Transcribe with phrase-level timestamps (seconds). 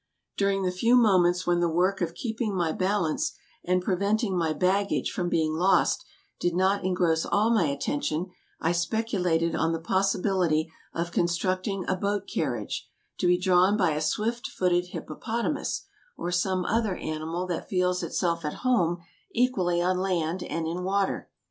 [0.35, 4.51] During the few moments when the work of keeping my bal ance and preventing my
[4.51, 6.03] baggage from being lost
[6.39, 12.23] did not engross all my attention, I speculated on the possibility of constructing a boat
[12.27, 15.85] carriage, to be drawn by a swift footed hippopotamus,
[16.17, 21.29] or some other animal that feels itself at home equally on land and in water.